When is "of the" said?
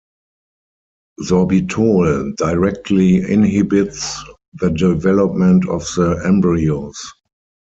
5.69-6.19